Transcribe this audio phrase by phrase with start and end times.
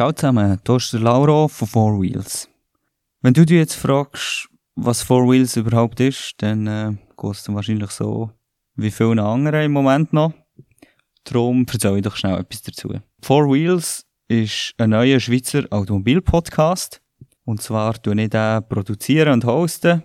[0.00, 2.48] Ciao zusammen, hier ist der Lauro von Four Wheels.
[3.20, 7.90] Wenn du dich jetzt fragst, was Four Wheels überhaupt ist, dann äh, geht es wahrscheinlich
[7.90, 8.30] so
[8.76, 10.32] wie viele andere im Moment noch.
[11.24, 12.94] Darum erzähle ich doch schnell etwas dazu.
[13.20, 17.02] Four Wheels ist ein neuer Schweizer Automobil-Podcast.
[17.44, 20.02] Und zwar tue ich den produzieren und hosten.